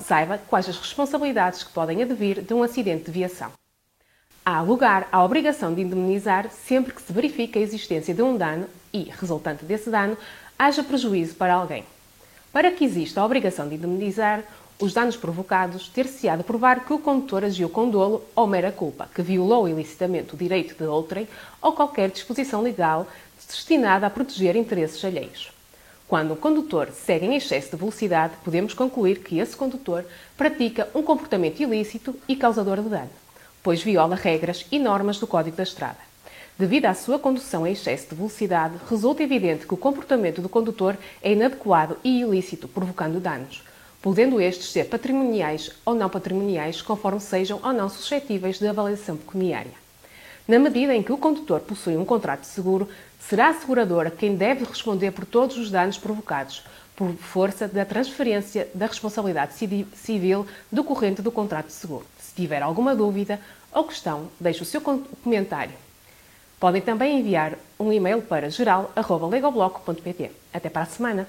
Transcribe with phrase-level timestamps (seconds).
[0.00, 3.52] saiba quais as responsabilidades que podem advir de um acidente de viação.
[4.44, 8.66] Há lugar à obrigação de indemnizar sempre que se verifique a existência de um dano
[8.92, 10.16] e, resultante desse dano,
[10.58, 11.84] haja prejuízo para alguém.
[12.52, 14.42] Para que exista a obrigação de indemnizar
[14.80, 19.08] os danos provocados, ter-se-á de provar que o condutor agiu com dolo ou mera culpa,
[19.12, 21.28] que violou ilicitamente o direito de outrem
[21.60, 23.06] ou qualquer disposição legal
[23.46, 25.57] destinada a proteger interesses alheios.
[26.08, 30.06] Quando um condutor segue em excesso de velocidade, podemos concluir que esse condutor
[30.38, 33.10] pratica um comportamento ilícito e causador de dano,
[33.62, 35.98] pois viola regras e normas do Código da Estrada.
[36.58, 40.96] Devido à sua condução em excesso de velocidade, resulta evidente que o comportamento do condutor
[41.22, 43.62] é inadequado e ilícito, provocando danos,
[44.00, 49.72] podendo estes ser patrimoniais ou não patrimoniais, conforme sejam ou não suscetíveis de avaliação pecuniária.
[50.48, 52.88] Na medida em que o condutor possui um contrato de seguro,
[53.18, 56.64] será a seguradora quem deve responder por todos os danos provocados,
[56.96, 62.04] por força da transferência da responsabilidade civil decorrente do contrato de seguro.
[62.18, 63.40] Se tiver alguma dúvida
[63.72, 65.74] ou questão, deixe o seu comentário.
[66.58, 70.32] Podem também enviar um e-mail para geral.legobloco.pt.
[70.52, 71.28] Até para a semana!